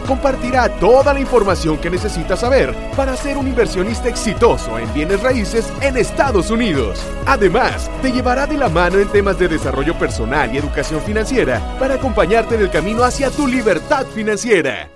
[0.00, 5.72] compartirá toda la información que necesitas saber para ser un inversionista exitoso en bienes raíces
[5.80, 7.00] en Estados Unidos.
[7.26, 11.94] Además, te llevará de la mano en temas de desarrollo personal y educación financiera para
[11.94, 14.88] acompañarte en el camino hacia tu libertad financiera.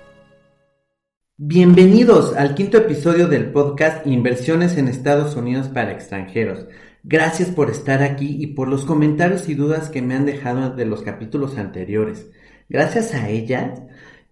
[1.37, 6.65] Bienvenidos al quinto episodio del podcast Inversiones en Estados Unidos para extranjeros.
[7.03, 10.85] Gracias por estar aquí y por los comentarios y dudas que me han dejado de
[10.85, 12.31] los capítulos anteriores.
[12.69, 13.81] Gracias a ellas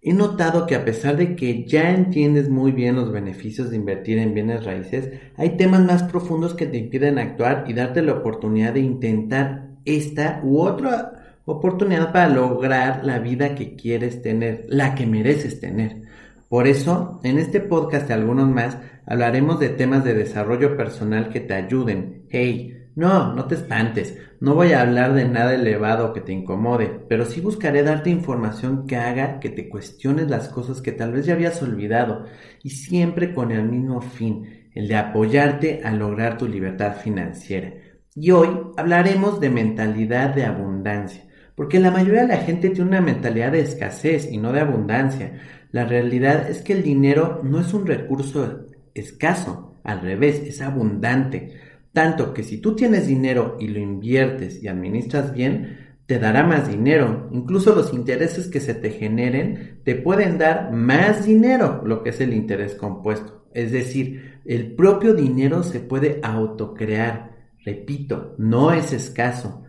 [0.05, 4.17] He notado que a pesar de que ya entiendes muy bien los beneficios de invertir
[4.17, 8.73] en bienes raíces, hay temas más profundos que te impiden actuar y darte la oportunidad
[8.73, 15.05] de intentar esta u otra oportunidad para lograr la vida que quieres tener, la que
[15.05, 16.01] mereces tener.
[16.49, 21.39] Por eso, en este podcast y algunos más, hablaremos de temas de desarrollo personal que
[21.39, 22.23] te ayuden.
[22.29, 27.05] Hey, no, no te espantes, no voy a hablar de nada elevado que te incomode,
[27.09, 31.25] pero sí buscaré darte información que haga que te cuestiones las cosas que tal vez
[31.25, 32.25] ya habías olvidado
[32.61, 37.73] y siempre con el mismo fin, el de apoyarte a lograr tu libertad financiera.
[38.15, 41.23] Y hoy hablaremos de mentalidad de abundancia,
[41.55, 45.39] porque la mayoría de la gente tiene una mentalidad de escasez y no de abundancia.
[45.71, 51.59] La realidad es que el dinero no es un recurso escaso, al revés, es abundante.
[51.93, 56.69] Tanto que si tú tienes dinero y lo inviertes y administras bien, te dará más
[56.69, 57.29] dinero.
[57.31, 62.19] Incluso los intereses que se te generen te pueden dar más dinero, lo que es
[62.19, 63.47] el interés compuesto.
[63.53, 67.31] Es decir, el propio dinero se puede autocrear.
[67.63, 69.63] Repito, no es escaso.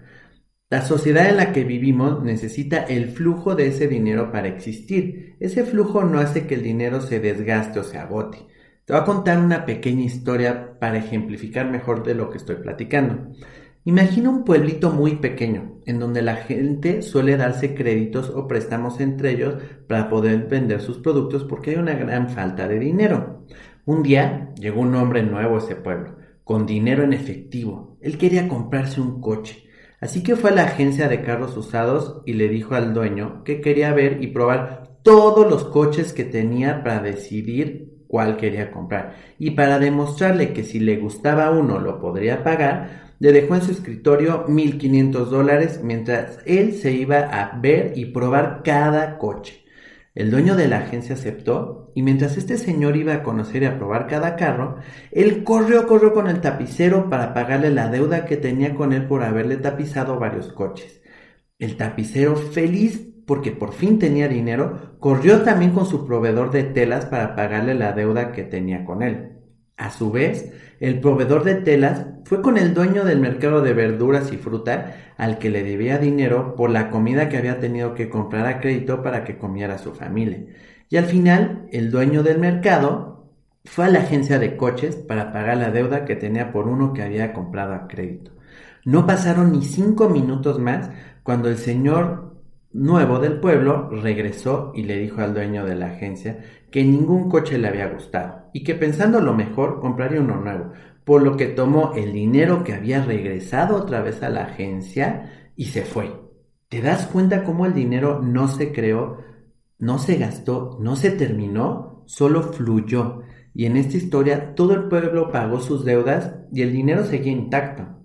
[0.71, 5.37] La sociedad en la que vivimos necesita el flujo de ese dinero para existir.
[5.39, 8.39] Ese flujo no hace que el dinero se desgaste o se agote.
[8.85, 13.33] Te voy a contar una pequeña historia para ejemplificar mejor de lo que estoy platicando.
[13.87, 19.31] Imagina un pueblito muy pequeño, en donde la gente suele darse créditos o préstamos entre
[19.31, 19.55] ellos
[19.89, 23.47] para poder vender sus productos porque hay una gran falta de dinero.
[23.87, 27.97] Un día llegó un hombre nuevo a ese pueblo, con dinero en efectivo.
[28.03, 29.65] Él quería comprarse un coche.
[29.99, 33.63] Así que fue a la agencia de carros usados y le dijo al dueño que
[33.63, 37.84] quería ver y probar todos los coches que tenía para decidir
[38.15, 39.17] cuál quería comprar.
[39.41, 43.73] Y para demostrarle que si le gustaba uno lo podría pagar, le dejó en su
[43.73, 49.65] escritorio 1.500 dólares mientras él se iba a ver y probar cada coche.
[50.15, 53.79] El dueño de la agencia aceptó y mientras este señor iba a conocer y a
[53.79, 54.77] probar cada carro,
[55.11, 59.25] él corrió, corrió con el tapicero para pagarle la deuda que tenía con él por
[59.25, 61.03] haberle tapizado varios coches.
[61.59, 67.07] El tapicero feliz porque por fin tenía dinero, corrió también con su proveedor de telas
[67.07, 69.33] para pagarle la deuda que tenía con él.
[69.77, 74.33] A su vez, el proveedor de telas fue con el dueño del mercado de verduras
[74.33, 78.47] y fruta al que le debía dinero por la comida que había tenido que comprar
[78.47, 80.45] a crédito para que comiera su familia.
[80.89, 83.31] Y al final, el dueño del mercado
[83.65, 87.03] fue a la agencia de coches para pagar la deuda que tenía por uno que
[87.03, 88.31] había comprado a crédito.
[88.85, 90.91] No pasaron ni cinco minutos más
[91.23, 92.34] cuando el señor
[92.75, 97.57] nuevo del pueblo regresó y le dijo al dueño de la agencia que ningún coche
[97.57, 100.73] le había gustado y que pensando lo mejor compraría uno nuevo,
[101.05, 105.67] por lo que tomó el dinero que había regresado otra vez a la agencia y
[105.67, 106.13] se fue.
[106.69, 109.19] ¿Te das cuenta cómo el dinero no se creó,
[109.79, 113.21] no se gastó, no se terminó, solo fluyó?
[113.55, 118.04] Y en esta historia todo el pueblo pagó sus deudas y el dinero seguía intacto.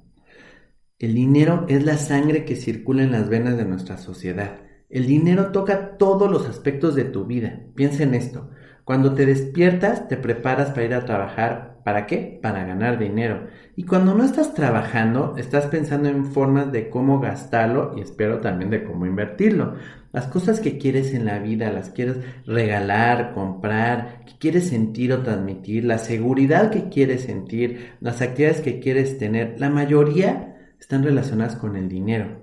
[0.99, 4.57] El dinero es la sangre que circula en las venas de nuestra sociedad.
[4.89, 7.61] El dinero toca todos los aspectos de tu vida.
[7.73, 8.49] Piensa en esto.
[8.83, 11.79] Cuando te despiertas, te preparas para ir a trabajar.
[11.85, 12.37] ¿Para qué?
[12.41, 13.47] Para ganar dinero.
[13.77, 18.69] Y cuando no estás trabajando, estás pensando en formas de cómo gastarlo y espero también
[18.69, 19.75] de cómo invertirlo.
[20.11, 25.21] Las cosas que quieres en la vida, las quieres regalar, comprar, que quieres sentir o
[25.21, 31.55] transmitir, la seguridad que quieres sentir, las actividades que quieres tener, la mayoría están relacionadas
[31.55, 32.41] con el dinero.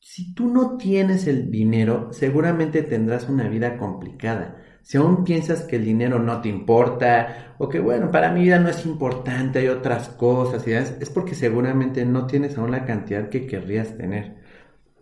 [0.00, 4.56] Si, tú no tienes el dinero, seguramente tendrás una vida complicada.
[4.82, 8.58] Si aún piensas que el dinero no te importa o que bueno, para mi vida
[8.58, 13.46] no es importante, hay otras cosas, es porque seguramente no tienes aún la cantidad que
[13.46, 14.36] querrías tener.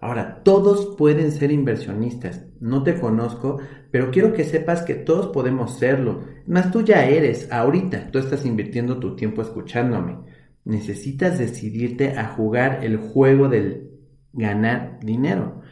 [0.05, 2.45] Ahora, todos pueden ser inversionistas.
[2.61, 3.61] No te conozco,
[3.91, 6.25] pero quiero que sepas que todos podemos serlo.
[6.47, 10.19] Más tú ya eres, ahorita, tú estás invirtiendo tu tiempo escuchándome.
[10.65, 13.91] Necesitas decidirte a jugar el juego del
[14.33, 15.63] ganar dinero.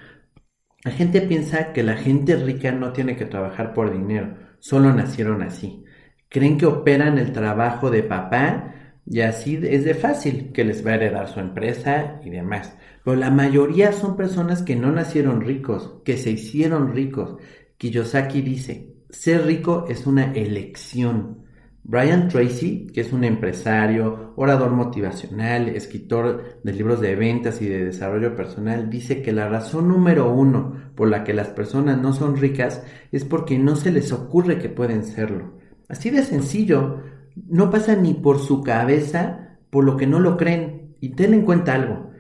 [0.85, 5.43] La gente piensa que la gente rica no tiene que trabajar por dinero, solo nacieron
[5.43, 5.85] así.
[6.29, 8.75] Creen que operan el trabajo de papá
[9.07, 12.77] y así es de fácil que les va a heredar su empresa y demás.
[13.05, 17.37] Pero la mayoría son personas que no nacieron ricos, que se hicieron ricos.
[17.79, 21.42] Kiyosaki dice, ser rico es una elección.
[21.85, 27.85] Brian Tracy, que es un empresario, orador motivacional, escritor de libros de ventas y de
[27.85, 32.37] desarrollo personal, dice que la razón número uno por la que las personas no son
[32.37, 35.59] ricas es porque no se les ocurre que pueden serlo.
[35.89, 37.01] Así de sencillo,
[37.35, 40.97] no pasa ni por su cabeza por lo que no lo creen.
[41.01, 42.11] Y ten en cuenta algo,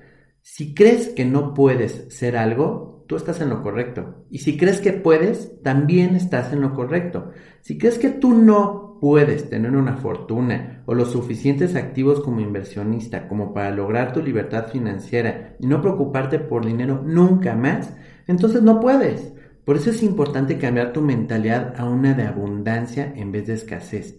[0.40, 4.24] si crees que no puedes ser algo, tú estás en lo correcto.
[4.30, 7.30] Y si crees que puedes, también estás en lo correcto.
[7.60, 13.26] Si crees que tú no puedes tener una fortuna o los suficientes activos como inversionista
[13.26, 17.96] como para lograr tu libertad financiera y no preocuparte por dinero nunca más,
[18.28, 19.32] entonces no puedes.
[19.64, 24.18] Por eso es importante cambiar tu mentalidad a una de abundancia en vez de escasez.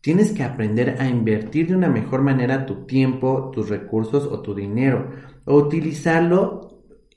[0.00, 4.54] Tienes que aprender a invertir de una mejor manera tu tiempo, tus recursos o tu
[4.54, 5.10] dinero,
[5.44, 6.69] o utilizarlo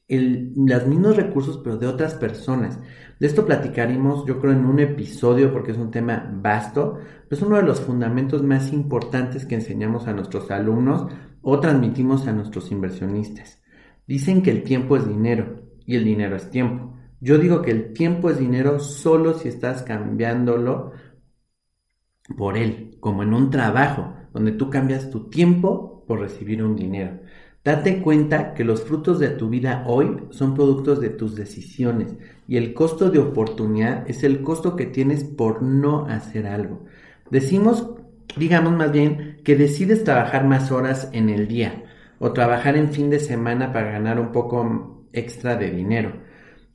[0.08, 2.80] los mismos recursos pero de otras personas.
[3.20, 7.42] De esto platicaremos yo creo en un episodio porque es un tema vasto, pero es
[7.42, 11.08] uno de los fundamentos más importantes que enseñamos a nuestros alumnos
[11.42, 13.62] o transmitimos a nuestros inversionistas.
[14.08, 16.94] Dicen que el tiempo es dinero y el dinero es tiempo.
[17.20, 20.92] Yo digo que el tiempo es dinero solo si estás cambiándolo
[22.38, 27.20] por él, como en un trabajo, donde tú cambias tu tiempo por recibir un dinero.
[27.64, 32.14] Date cuenta que los frutos de tu vida hoy son productos de tus decisiones
[32.46, 36.84] y el costo de oportunidad es el costo que tienes por no hacer algo.
[37.30, 37.90] Decimos,
[38.36, 41.86] digamos más bien, que decides trabajar más horas en el día
[42.20, 46.14] o trabajar en fin de semana para ganar un poco extra de dinero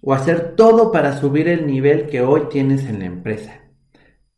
[0.03, 3.61] o hacer todo para subir el nivel que hoy tienes en la empresa.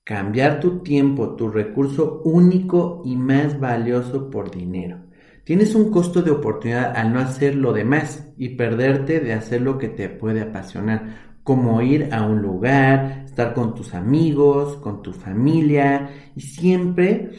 [0.02, 5.09] Cambiar tu tiempo, tu recurso único y más valioso por dinero.
[5.50, 9.78] Tienes un costo de oportunidad al no hacer lo demás y perderte de hacer lo
[9.78, 15.12] que te puede apasionar, como ir a un lugar, estar con tus amigos, con tu
[15.12, 17.30] familia y siempre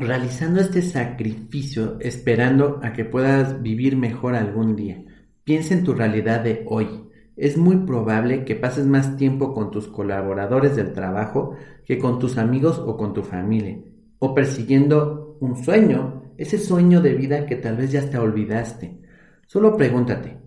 [0.00, 5.04] realizando este sacrificio esperando a que puedas vivir mejor algún día.
[5.44, 6.88] Piensa en tu realidad de hoy.
[7.36, 11.54] Es muy probable que pases más tiempo con tus colaboradores del trabajo
[11.84, 13.78] que con tus amigos o con tu familia,
[14.18, 19.00] o persiguiendo un sueño ese sueño de vida que tal vez ya te olvidaste.
[19.46, 20.38] Solo pregúntate,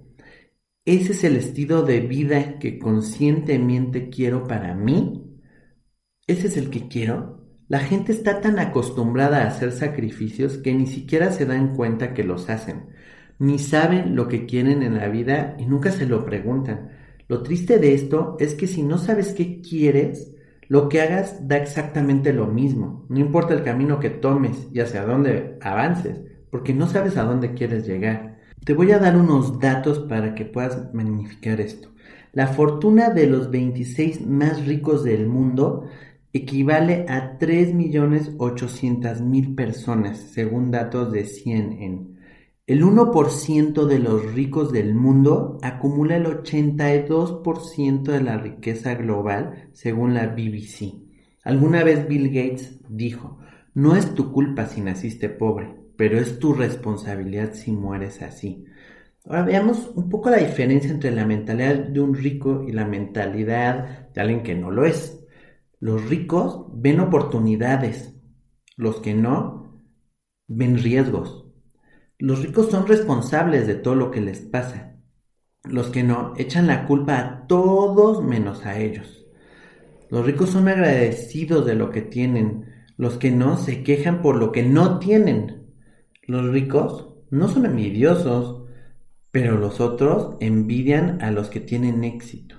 [0.86, 5.38] ¿ese es el estilo de vida que conscientemente quiero para mí?
[6.26, 7.46] ¿Ese es el que quiero?
[7.68, 12.24] La gente está tan acostumbrada a hacer sacrificios que ni siquiera se dan cuenta que
[12.24, 12.88] los hacen,
[13.38, 16.92] ni saben lo que quieren en la vida y nunca se lo preguntan.
[17.28, 20.34] Lo triste de esto es que si no sabes qué quieres,
[20.72, 25.06] lo que hagas da exactamente lo mismo, no importa el camino que tomes y hacia
[25.06, 28.38] dónde avances, porque no sabes a dónde quieres llegar.
[28.64, 31.90] Te voy a dar unos datos para que puedas magnificar esto.
[32.32, 35.90] La fortuna de los 26 más ricos del mundo
[36.32, 42.11] equivale a 3.800.000 personas, según datos de CNN.
[42.72, 50.14] El 1% de los ricos del mundo acumula el 82% de la riqueza global, según
[50.14, 50.94] la BBC.
[51.44, 53.40] Alguna vez Bill Gates dijo,
[53.74, 58.64] no es tu culpa si naciste pobre, pero es tu responsabilidad si mueres así.
[59.26, 64.08] Ahora veamos un poco la diferencia entre la mentalidad de un rico y la mentalidad
[64.14, 65.28] de alguien que no lo es.
[65.82, 68.16] Los ricos ven oportunidades,
[68.78, 69.84] los que no
[70.48, 71.41] ven riesgos.
[72.22, 74.96] Los ricos son responsables de todo lo que les pasa.
[75.64, 79.26] Los que no echan la culpa a todos menos a ellos.
[80.12, 82.68] Los ricos son agradecidos de lo que tienen.
[82.96, 85.74] Los que no se quejan por lo que no tienen.
[86.28, 88.66] Los ricos no son envidiosos,
[89.32, 92.56] pero los otros envidian a los que tienen éxito.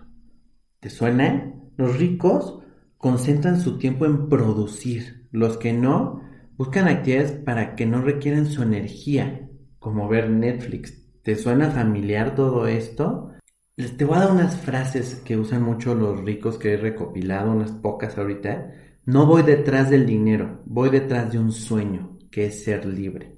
[0.81, 1.54] ¿Te suena?
[1.76, 2.59] Los ricos
[2.99, 5.28] concentran su tiempo en producir.
[5.31, 6.21] Los que no
[6.57, 9.50] buscan actividades para que no requieran su energía
[9.83, 10.97] como ver Netflix.
[11.23, 13.33] ¿Te suena familiar todo esto?
[13.77, 17.73] Te voy a dar unas frases que usan mucho los ricos que he recopilado, unas
[17.73, 18.73] pocas ahorita.
[19.05, 23.35] No voy detrás del dinero, voy detrás de un sueño, que es ser libre.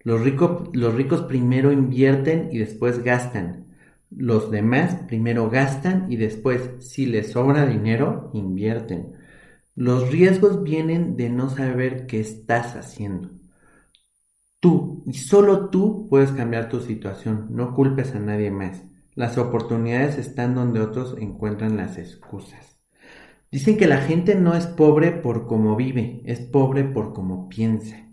[0.00, 0.22] Los,
[0.72, 3.66] los ricos primero invierten y después gastan.
[4.10, 9.12] Los demás primero gastan y después, si les sobra dinero, invierten.
[9.74, 13.43] Los riesgos vienen de no saber qué estás haciendo.
[14.64, 18.82] Tú y solo tú puedes cambiar tu situación, no culpes a nadie más.
[19.14, 22.80] Las oportunidades están donde otros encuentran las excusas.
[23.52, 28.08] Dicen que la gente no es pobre por cómo vive, es pobre por cómo piensa.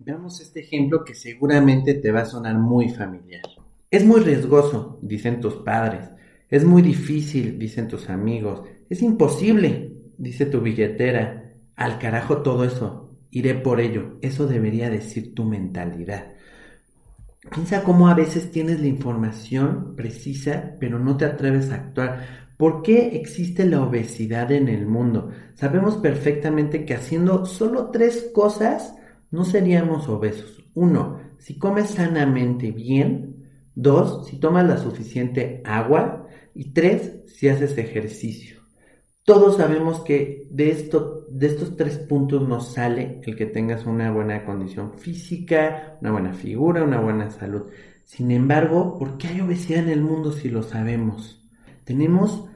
[0.00, 3.44] Veamos este ejemplo que seguramente te va a sonar muy familiar.
[3.88, 6.10] Es muy riesgoso, dicen tus padres.
[6.48, 8.62] Es muy difícil, dicen tus amigos.
[8.90, 11.52] Es imposible, dice tu billetera.
[11.76, 13.01] Al carajo todo eso.
[13.32, 14.18] Iré por ello.
[14.22, 16.34] Eso debería decir tu mentalidad.
[17.52, 22.52] Piensa cómo a veces tienes la información precisa, pero no te atreves a actuar.
[22.56, 25.30] ¿Por qué existe la obesidad en el mundo?
[25.54, 28.94] Sabemos perfectamente que haciendo solo tres cosas
[29.32, 30.64] no seríamos obesos.
[30.74, 33.32] Uno, si comes sanamente bien,
[33.74, 36.26] Dos, si tomas la suficiente agua.
[36.54, 38.61] Y tres, si haces ejercicio.
[39.24, 44.10] Todos sabemos que de, esto, de estos tres puntos nos sale el que tengas una
[44.10, 47.70] buena condición física, una buena figura, una buena salud.
[48.04, 51.40] Sin embargo, ¿por qué hay obesidad en el mundo si lo sabemos?
[51.84, 52.46] Tenemos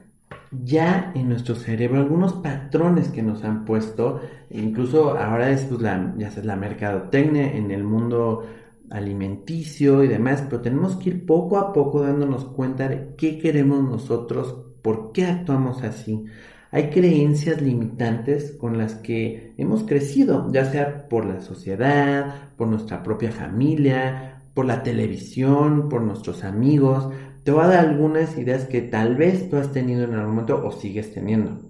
[0.51, 4.19] ya en nuestro cerebro algunos patrones que nos han puesto,
[4.49, 8.45] incluso ahora es pues, la, ya la mercadotecnia en el mundo
[8.89, 13.83] alimenticio y demás, pero tenemos que ir poco a poco dándonos cuenta de qué queremos
[13.83, 16.25] nosotros, por qué actuamos así.
[16.71, 23.03] Hay creencias limitantes con las que hemos crecido, ya sea por la sociedad, por nuestra
[23.03, 27.09] propia familia, por la televisión, por nuestros amigos.
[27.43, 30.65] Te voy a dar algunas ideas que tal vez tú has tenido en algún momento
[30.65, 31.61] o sigues teniendo.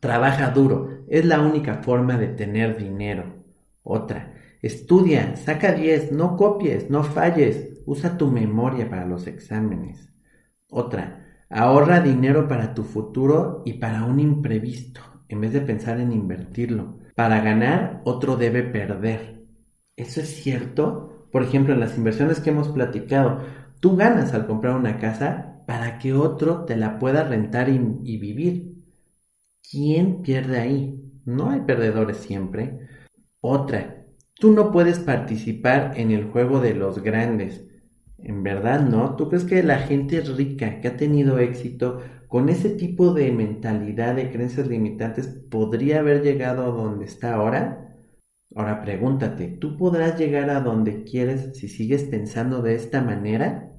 [0.00, 3.24] Trabaja duro, es la única forma de tener dinero.
[3.82, 10.10] Otra, Estudia, saca 10, no copies, no falles, usa tu memoria para los exámenes.
[10.68, 16.12] Otra, ahorra dinero para tu futuro y para un imprevisto, en vez de pensar en
[16.12, 16.98] invertirlo.
[17.14, 19.44] Para ganar, otro debe perder.
[19.96, 21.28] ¿Eso es cierto?
[21.30, 23.40] Por ejemplo, en las inversiones que hemos platicado,
[23.80, 28.16] tú ganas al comprar una casa para que otro te la pueda rentar y, y
[28.18, 28.82] vivir.
[29.70, 31.12] ¿Quién pierde ahí?
[31.24, 32.88] No hay perdedores siempre.
[33.40, 34.00] Otra,
[34.40, 37.62] Tú no puedes participar en el juego de los grandes.
[38.22, 39.16] En verdad, ¿no?
[39.16, 44.14] ¿Tú crees que la gente rica que ha tenido éxito con ese tipo de mentalidad
[44.14, 47.96] de creencias limitantes podría haber llegado a donde está ahora?
[48.54, 53.72] Ahora pregúntate, ¿tú podrás llegar a donde quieres si sigues pensando de esta manera?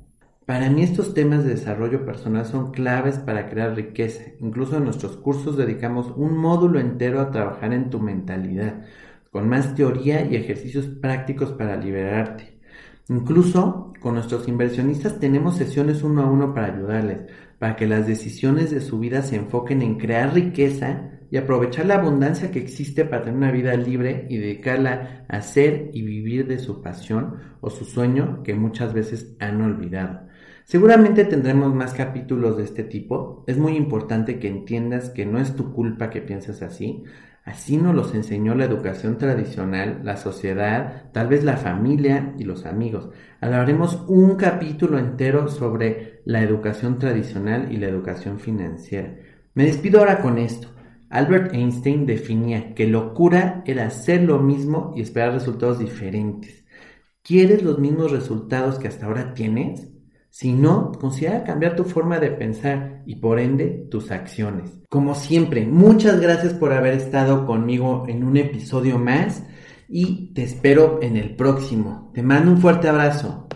[0.45, 4.23] Para mí estos temas de desarrollo personal son claves para crear riqueza.
[4.39, 8.85] Incluso en nuestros cursos dedicamos un módulo entero a trabajar en tu mentalidad
[9.31, 12.50] con más teoría y ejercicios prácticos para liberarte.
[13.11, 17.25] Incluso con nuestros inversionistas tenemos sesiones uno a uno para ayudarles,
[17.59, 21.95] para que las decisiones de su vida se enfoquen en crear riqueza y aprovechar la
[21.95, 26.57] abundancia que existe para tener una vida libre y dedicarla a hacer y vivir de
[26.57, 30.21] su pasión o su sueño que muchas veces han olvidado.
[30.63, 33.43] Seguramente tendremos más capítulos de este tipo.
[33.45, 37.03] Es muy importante que entiendas que no es tu culpa que pienses así.
[37.43, 42.67] Así nos los enseñó la educación tradicional, la sociedad, tal vez la familia y los
[42.67, 43.09] amigos.
[43.39, 49.15] Hablaremos un capítulo entero sobre la educación tradicional y la educación financiera.
[49.55, 50.67] Me despido ahora con esto.
[51.09, 56.63] Albert Einstein definía que locura era hacer lo mismo y esperar resultados diferentes.
[57.23, 59.89] ¿Quieres los mismos resultados que hasta ahora tienes?
[60.29, 64.80] Si no, considera cambiar tu forma de pensar y por ende tus acciones.
[64.91, 69.41] Como siempre, muchas gracias por haber estado conmigo en un episodio más
[69.87, 72.11] y te espero en el próximo.
[72.13, 73.47] Te mando un fuerte abrazo.